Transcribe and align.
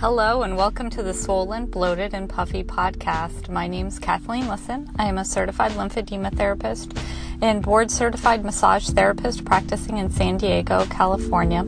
Hello, 0.00 0.42
and 0.42 0.56
welcome 0.56 0.90
to 0.90 1.02
the 1.02 1.12
Swollen, 1.12 1.66
Bloated, 1.66 2.14
and 2.14 2.28
Puffy 2.28 2.62
podcast. 2.62 3.48
My 3.48 3.66
name 3.66 3.88
is 3.88 3.98
Kathleen 3.98 4.46
Lisson. 4.46 4.88
I 4.96 5.06
am 5.06 5.18
a 5.18 5.24
certified 5.24 5.72
lymphedema 5.72 6.36
therapist 6.36 6.96
and 7.42 7.64
board 7.64 7.90
certified 7.90 8.44
massage 8.44 8.88
therapist 8.90 9.44
practicing 9.44 9.98
in 9.98 10.08
San 10.08 10.36
Diego, 10.36 10.84
California. 10.84 11.66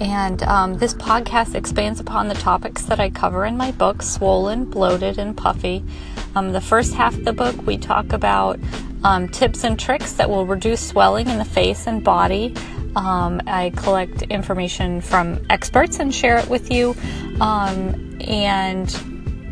And 0.00 0.42
um, 0.42 0.78
this 0.78 0.94
podcast 0.94 1.54
expands 1.54 2.00
upon 2.00 2.26
the 2.26 2.34
topics 2.34 2.82
that 2.86 2.98
I 2.98 3.08
cover 3.08 3.44
in 3.44 3.56
my 3.56 3.70
book, 3.70 4.02
Swollen, 4.02 4.64
Bloated, 4.64 5.16
and 5.16 5.36
Puffy. 5.36 5.84
Um, 6.34 6.50
the 6.50 6.60
first 6.60 6.94
half 6.94 7.14
of 7.14 7.24
the 7.24 7.32
book, 7.32 7.64
we 7.68 7.78
talk 7.78 8.12
about 8.12 8.58
um, 9.04 9.28
tips 9.28 9.62
and 9.62 9.78
tricks 9.78 10.14
that 10.14 10.28
will 10.28 10.44
reduce 10.44 10.80
swelling 10.80 11.28
in 11.28 11.38
the 11.38 11.44
face 11.44 11.86
and 11.86 12.02
body. 12.02 12.52
Um, 12.96 13.40
I 13.46 13.70
collect 13.76 14.22
information 14.22 15.00
from 15.00 15.44
experts 15.50 15.98
and 16.00 16.14
share 16.14 16.38
it 16.38 16.48
with 16.48 16.70
you. 16.70 16.94
Um, 17.40 18.18
and 18.20 18.88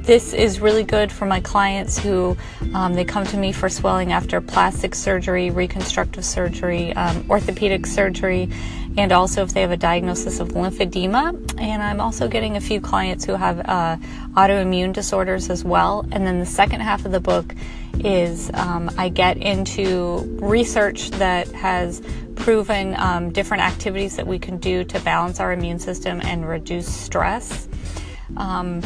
this 0.08 0.32
is 0.32 0.58
really 0.58 0.84
good 0.84 1.12
for 1.12 1.26
my 1.26 1.38
clients 1.40 1.98
who 1.98 2.34
um, 2.72 2.94
they 2.94 3.04
come 3.04 3.24
to 3.26 3.36
me 3.36 3.52
for 3.52 3.68
swelling 3.68 4.10
after 4.10 4.40
plastic 4.40 4.94
surgery, 4.94 5.50
reconstructive 5.50 6.24
surgery, 6.24 6.94
um, 6.94 7.26
orthopedic 7.28 7.84
surgery, 7.86 8.48
and 8.96 9.12
also 9.12 9.42
if 9.42 9.52
they 9.52 9.60
have 9.60 9.70
a 9.70 9.76
diagnosis 9.76 10.40
of 10.40 10.48
lymphedema. 10.48 11.60
And 11.60 11.82
I'm 11.82 12.00
also 12.00 12.26
getting 12.26 12.56
a 12.56 12.60
few 12.60 12.80
clients 12.80 13.26
who 13.26 13.34
have 13.34 13.60
uh, 13.60 13.98
autoimmune 14.32 14.94
disorders 14.94 15.50
as 15.50 15.62
well. 15.62 16.06
And 16.10 16.26
then 16.26 16.40
the 16.40 16.46
second 16.46 16.80
half 16.80 17.04
of 17.04 17.12
the 17.12 17.20
book 17.20 17.54
is 18.00 18.50
um, 18.54 18.90
I 18.96 19.10
get 19.10 19.36
into 19.36 20.20
research 20.40 21.10
that 21.12 21.48
has 21.52 22.00
proven 22.38 22.94
um, 22.96 23.30
different 23.30 23.62
activities 23.62 24.16
that 24.16 24.26
we 24.26 24.38
can 24.38 24.58
do 24.58 24.84
to 24.84 25.00
balance 25.00 25.40
our 25.40 25.52
immune 25.52 25.78
system 25.78 26.20
and 26.22 26.48
reduce 26.48 26.92
stress. 26.92 27.68
Um, 28.36 28.82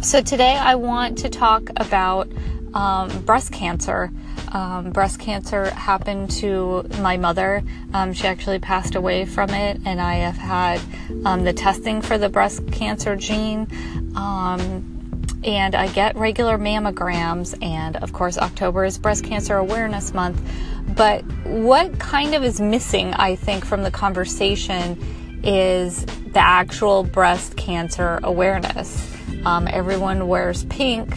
so, 0.00 0.20
today 0.20 0.56
I 0.56 0.74
want 0.74 1.18
to 1.18 1.28
talk 1.28 1.70
about 1.76 2.28
um, 2.74 3.22
breast 3.22 3.52
cancer. 3.52 4.10
Um, 4.48 4.90
breast 4.90 5.20
cancer 5.20 5.70
happened 5.70 6.30
to 6.32 6.82
my 7.00 7.16
mother. 7.16 7.62
Um, 7.94 8.12
she 8.12 8.26
actually 8.26 8.58
passed 8.58 8.94
away 8.94 9.24
from 9.24 9.50
it, 9.50 9.80
and 9.84 10.00
I 10.00 10.14
have 10.16 10.36
had 10.36 10.80
um, 11.24 11.44
the 11.44 11.52
testing 11.52 12.02
for 12.02 12.18
the 12.18 12.28
breast 12.28 12.70
cancer 12.72 13.16
gene 13.16 13.68
and 15.44 15.74
I 15.74 15.88
get 15.88 16.16
regular 16.16 16.58
mammograms. 16.58 17.60
And 17.62 17.96
of 17.96 18.12
course, 18.12 18.38
October 18.38 18.84
is 18.84 18.98
Breast 18.98 19.24
Cancer 19.24 19.56
Awareness 19.56 20.14
Month. 20.14 20.40
But 20.96 21.22
what 21.44 21.98
kind 21.98 22.34
of 22.34 22.44
is 22.44 22.60
missing, 22.60 23.14
I 23.14 23.36
think, 23.36 23.64
from 23.64 23.82
the 23.82 23.90
conversation 23.90 25.40
is 25.42 26.04
the 26.04 26.38
actual 26.38 27.02
breast 27.02 27.56
cancer 27.56 28.20
awareness. 28.22 29.10
Um, 29.44 29.66
everyone 29.68 30.28
wears 30.28 30.64
pink, 30.64 31.12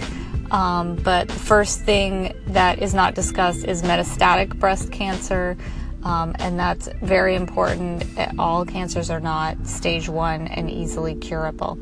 um, 0.52 0.96
but 0.96 1.28
the 1.28 1.34
first 1.34 1.82
thing 1.82 2.36
that 2.48 2.82
is 2.82 2.94
not 2.94 3.14
discussed 3.14 3.66
is 3.66 3.84
metastatic 3.84 4.58
breast 4.58 4.92
cancer. 4.92 5.58
Um, 6.04 6.36
and 6.38 6.60
that's 6.60 6.88
very 7.02 7.36
important. 7.36 8.06
All 8.38 8.64
cancers 8.64 9.10
are 9.10 9.20
not 9.20 9.66
stage 9.66 10.08
one 10.08 10.48
and 10.48 10.70
easily 10.70 11.16
curable. 11.16 11.80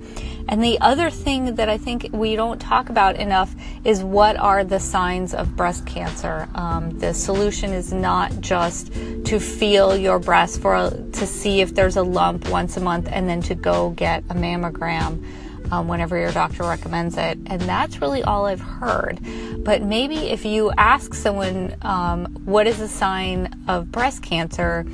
And 0.47 0.63
the 0.63 0.79
other 0.81 1.09
thing 1.09 1.55
that 1.55 1.69
I 1.69 1.77
think 1.77 2.09
we 2.11 2.35
don't 2.35 2.59
talk 2.59 2.89
about 2.89 3.15
enough 3.15 3.55
is 3.83 4.03
what 4.03 4.35
are 4.37 4.63
the 4.63 4.79
signs 4.79 5.33
of 5.33 5.55
breast 5.55 5.85
cancer. 5.85 6.47
Um, 6.55 6.99
the 6.99 7.13
solution 7.13 7.71
is 7.71 7.93
not 7.93 8.39
just 8.41 8.93
to 8.93 9.39
feel 9.39 9.95
your 9.95 10.19
breast 10.19 10.61
for 10.61 10.75
a, 10.75 10.89
to 10.89 11.25
see 11.25 11.61
if 11.61 11.73
there's 11.73 11.95
a 11.95 12.03
lump 12.03 12.49
once 12.49 12.77
a 12.77 12.81
month 12.81 13.07
and 13.11 13.27
then 13.27 13.41
to 13.43 13.55
go 13.55 13.91
get 13.91 14.23
a 14.29 14.33
mammogram 14.33 15.25
um, 15.71 15.87
whenever 15.87 16.17
your 16.17 16.31
doctor 16.31 16.63
recommends 16.63 17.17
it. 17.17 17.37
And 17.47 17.61
that's 17.61 18.01
really 18.01 18.21
all 18.21 18.45
I've 18.45 18.61
heard. 18.61 19.19
But 19.63 19.81
maybe 19.81 20.29
if 20.29 20.45
you 20.45 20.71
ask 20.77 21.13
someone 21.13 21.75
um, 21.81 22.25
what 22.45 22.67
is 22.67 22.79
a 22.81 22.87
sign 22.87 23.63
of 23.67 23.91
breast 23.91 24.21
cancer, 24.21 24.85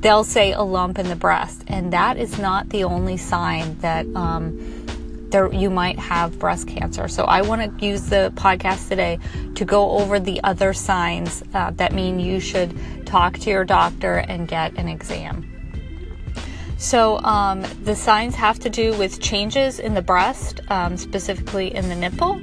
they'll 0.00 0.24
say 0.24 0.52
a 0.52 0.62
lump 0.62 0.98
in 0.98 1.08
the 1.08 1.16
breast. 1.16 1.64
And 1.66 1.92
that 1.92 2.16
is 2.16 2.38
not 2.38 2.68
the 2.68 2.84
only 2.84 3.16
sign 3.16 3.76
that. 3.80 4.06
Um, 4.14 4.73
there, 5.34 5.52
you 5.52 5.68
might 5.68 5.98
have 5.98 6.38
breast 6.38 6.68
cancer. 6.68 7.08
So 7.08 7.24
I 7.24 7.42
want 7.42 7.60
to 7.60 7.84
use 7.84 8.08
the 8.08 8.32
podcast 8.36 8.88
today 8.88 9.18
to 9.56 9.64
go 9.64 9.90
over 9.90 10.20
the 10.20 10.40
other 10.44 10.72
signs 10.72 11.42
uh, 11.52 11.72
that 11.72 11.92
mean 11.92 12.20
you 12.20 12.38
should 12.38 13.04
talk 13.04 13.38
to 13.40 13.50
your 13.50 13.64
doctor 13.64 14.18
and 14.18 14.46
get 14.46 14.78
an 14.78 14.86
exam. 14.86 15.50
So 16.78 17.18
um, 17.18 17.62
the 17.82 17.96
signs 17.96 18.36
have 18.36 18.60
to 18.60 18.70
do 18.70 18.96
with 18.96 19.20
changes 19.20 19.80
in 19.80 19.94
the 19.94 20.02
breast, 20.02 20.60
um, 20.68 20.96
specifically 20.96 21.74
in 21.74 21.88
the 21.88 21.96
nipple, 21.96 22.34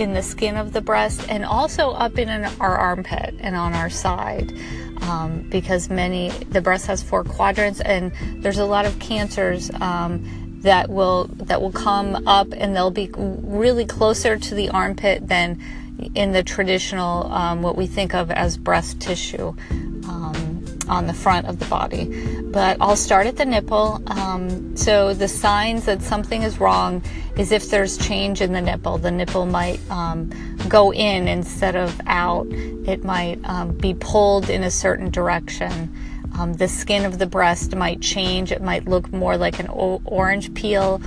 in 0.00 0.12
the 0.12 0.22
skin 0.22 0.56
of 0.56 0.72
the 0.72 0.80
breast, 0.80 1.24
and 1.28 1.44
also 1.44 1.90
up 1.90 2.18
in 2.18 2.28
an, 2.28 2.50
our 2.58 2.76
armpit 2.76 3.32
and 3.38 3.54
on 3.54 3.74
our 3.74 3.90
side. 3.90 4.52
Um, 5.02 5.46
because 5.48 5.88
many 5.88 6.28
the 6.50 6.60
breast 6.60 6.86
has 6.86 7.02
four 7.02 7.24
quadrants, 7.24 7.80
and 7.80 8.12
there's 8.42 8.58
a 8.58 8.66
lot 8.66 8.86
of 8.86 8.98
cancers 8.98 9.70
um, 9.80 10.49
that 10.60 10.90
will 10.90 11.24
that 11.34 11.60
will 11.60 11.72
come 11.72 12.26
up, 12.26 12.48
and 12.52 12.74
they'll 12.74 12.90
be 12.90 13.10
really 13.16 13.84
closer 13.84 14.36
to 14.36 14.54
the 14.54 14.68
armpit 14.70 15.28
than 15.28 15.60
in 16.14 16.32
the 16.32 16.42
traditional 16.42 17.30
um, 17.32 17.62
what 17.62 17.76
we 17.76 17.86
think 17.86 18.14
of 18.14 18.30
as 18.30 18.56
breast 18.56 19.00
tissue 19.00 19.54
on 20.90 21.06
the 21.06 21.14
front 21.14 21.46
of 21.46 21.58
the 21.58 21.64
body. 21.66 22.04
But 22.42 22.76
I'll 22.80 22.96
start 22.96 23.26
at 23.26 23.36
the 23.36 23.44
nipple. 23.44 24.02
Um, 24.08 24.76
so 24.76 25.14
the 25.14 25.28
signs 25.28 25.86
that 25.86 26.02
something 26.02 26.42
is 26.42 26.58
wrong 26.58 27.02
is 27.36 27.52
if 27.52 27.70
there's 27.70 27.96
change 27.96 28.42
in 28.42 28.52
the 28.52 28.60
nipple. 28.60 28.98
The 28.98 29.12
nipple 29.12 29.46
might 29.46 29.80
um, 29.88 30.30
go 30.68 30.92
in 30.92 31.28
instead 31.28 31.76
of 31.76 31.98
out. 32.06 32.46
It 32.50 33.04
might 33.04 33.38
um, 33.44 33.76
be 33.78 33.94
pulled 33.94 34.50
in 34.50 34.64
a 34.64 34.70
certain 34.70 35.10
direction. 35.10 35.94
Um, 36.38 36.54
the 36.54 36.68
skin 36.68 37.04
of 37.04 37.18
the 37.18 37.26
breast 37.26 37.74
might 37.74 38.00
change. 38.00 38.52
It 38.52 38.62
might 38.62 38.86
look 38.86 39.12
more 39.12 39.36
like 39.36 39.58
an 39.58 39.68
o- 39.68 40.00
orange 40.04 40.52
peel. 40.54 41.00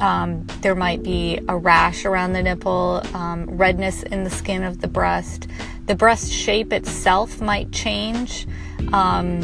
Um, 0.00 0.46
there 0.62 0.74
might 0.74 1.02
be 1.02 1.38
a 1.48 1.56
rash 1.56 2.04
around 2.04 2.32
the 2.32 2.42
nipple, 2.42 3.02
um, 3.14 3.44
redness 3.50 4.02
in 4.02 4.24
the 4.24 4.30
skin 4.30 4.62
of 4.62 4.80
the 4.80 4.88
breast. 4.88 5.46
The 5.86 5.94
breast 5.94 6.32
shape 6.32 6.72
itself 6.72 7.40
might 7.40 7.70
change. 7.72 8.46
Um, 8.92 9.42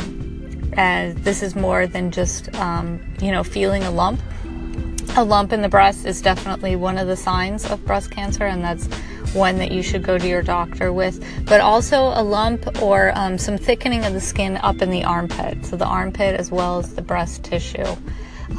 and 0.76 1.16
this 1.18 1.42
is 1.42 1.54
more 1.56 1.86
than 1.86 2.10
just, 2.10 2.54
um, 2.56 3.00
you 3.20 3.32
know, 3.32 3.42
feeling 3.42 3.82
a 3.82 3.90
lump. 3.90 4.20
A 5.16 5.24
lump 5.24 5.52
in 5.52 5.62
the 5.62 5.68
breast 5.68 6.04
is 6.04 6.20
definitely 6.20 6.76
one 6.76 6.98
of 6.98 7.06
the 7.06 7.16
signs 7.16 7.64
of 7.70 7.84
breast 7.86 8.10
cancer, 8.10 8.44
and 8.44 8.62
that's 8.62 8.88
one 9.34 9.58
that 9.58 9.72
you 9.72 9.82
should 9.82 10.02
go 10.02 10.18
to 10.18 10.28
your 10.28 10.42
doctor 10.42 10.92
with. 10.92 11.24
But 11.46 11.60
also 11.60 12.12
a 12.14 12.22
lump 12.22 12.82
or 12.82 13.12
um, 13.14 13.38
some 13.38 13.58
thickening 13.58 14.04
of 14.04 14.12
the 14.12 14.20
skin 14.20 14.56
up 14.58 14.82
in 14.82 14.90
the 14.90 15.04
armpit, 15.04 15.64
so 15.64 15.76
the 15.76 15.86
armpit 15.86 16.38
as 16.38 16.50
well 16.50 16.78
as 16.78 16.94
the 16.94 17.02
breast 17.02 17.44
tissue. 17.44 17.96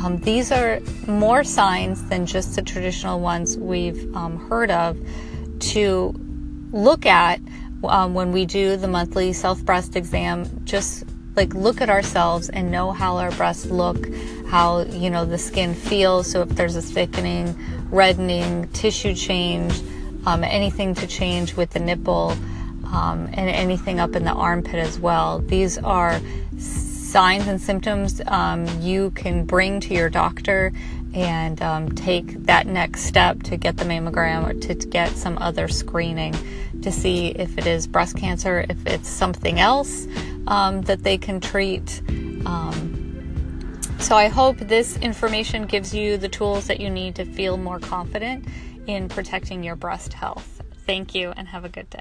Um, 0.03 0.17
these 0.17 0.51
are 0.51 0.79
more 1.07 1.43
signs 1.43 2.03
than 2.09 2.25
just 2.25 2.55
the 2.55 2.61
traditional 2.61 3.19
ones 3.19 3.57
we've 3.57 4.15
um, 4.15 4.37
heard 4.49 4.69
of 4.69 4.97
to 5.59 6.13
look 6.71 7.05
at 7.05 7.39
um, 7.83 8.13
when 8.13 8.31
we 8.31 8.45
do 8.45 8.75
the 8.75 8.87
monthly 8.87 9.33
self 9.33 9.63
breast 9.63 9.95
exam, 9.95 10.61
just 10.65 11.05
like 11.35 11.53
look 11.53 11.81
at 11.81 11.89
ourselves 11.89 12.49
and 12.49 12.71
know 12.71 12.91
how 12.91 13.17
our 13.17 13.31
breasts 13.31 13.67
look, 13.67 14.07
how 14.47 14.81
you 14.81 15.09
know 15.09 15.25
the 15.25 15.37
skin 15.37 15.73
feels. 15.73 16.29
So 16.29 16.41
if 16.41 16.49
there's 16.49 16.75
a 16.75 16.81
thickening, 16.81 17.55
reddening, 17.89 18.67
tissue 18.69 19.13
change, 19.13 19.81
um, 20.25 20.43
anything 20.43 20.93
to 20.95 21.07
change 21.07 21.55
with 21.55 21.71
the 21.71 21.79
nipple, 21.79 22.35
um, 22.91 23.29
and 23.33 23.49
anything 23.49 23.99
up 23.99 24.15
in 24.15 24.23
the 24.23 24.31
armpit 24.31 24.75
as 24.75 24.99
well. 24.99 25.39
These 25.39 25.77
are 25.77 26.19
signs 26.57 27.47
and 27.47 27.61
symptoms 27.61 28.21
um, 28.27 28.67
you 28.81 29.11
can 29.11 29.45
bring 29.45 29.79
to 29.81 29.93
your 29.93 30.09
doctor 30.09 30.73
and 31.13 31.61
um, 31.61 31.89
take 31.93 32.43
that 32.43 32.67
next 32.67 33.03
step 33.03 33.41
to 33.43 33.57
get 33.57 33.77
the 33.77 33.85
mammogram 33.85 34.49
or 34.49 34.53
to, 34.53 34.75
get 34.75 35.11
some 35.11 35.37
other 35.39 35.67
screening 35.67 36.35
to 36.81 36.91
see 36.91 37.29
if 37.29 37.57
it 37.57 37.65
is 37.65 37.87
breast 37.87 38.15
cancer, 38.15 38.65
if 38.69 38.85
it's 38.85 39.09
something 39.09 39.59
else 39.59 40.07
um, 40.47 40.81
that 40.83 41.03
they 41.03 41.17
can 41.17 41.39
treat. 41.39 42.01
So 43.99 44.15
I 44.15 44.29
hope 44.29 44.57
this 44.59 44.95
information 44.97 45.65
gives 45.65 45.93
you 45.93 46.17
the 46.17 46.29
tools 46.29 46.67
that 46.67 46.79
you 46.79 46.89
need 46.89 47.15
to 47.15 47.25
feel 47.25 47.57
more 47.57 47.79
confident 47.79 48.45
in 48.87 49.09
protecting 49.09 49.63
your 49.63 49.75
breast 49.75 50.13
health. 50.13 50.61
Thank 50.85 51.13
you 51.13 51.31
and 51.35 51.49
have 51.49 51.65
a 51.65 51.69
good 51.69 51.89
day. 51.89 51.95